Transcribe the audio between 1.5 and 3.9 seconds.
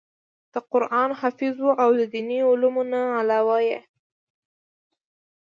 وو او د ديني علومو نه علاوه ئې